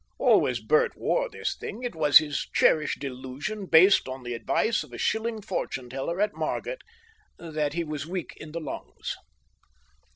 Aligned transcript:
Always 0.17 0.59
Bert 0.59 0.97
wore 0.97 1.29
this 1.29 1.55
thing; 1.55 1.83
it 1.83 1.93
was 1.93 2.17
his 2.17 2.47
cherished 2.55 2.97
delusion, 2.97 3.67
based 3.67 4.07
on 4.09 4.23
the 4.23 4.33
advice 4.33 4.83
of 4.83 4.91
a 4.91 4.97
shilling 4.97 5.43
fortune 5.43 5.91
teller 5.91 6.19
at 6.19 6.33
Margate, 6.33 6.81
that 7.37 7.73
he 7.73 7.83
was 7.83 8.07
weak 8.07 8.33
in 8.37 8.51
the 8.51 8.59
lungs. 8.61 9.15